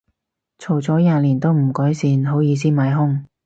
[0.57, 3.23] 嘈咗廿年都唔改善，好意思買兇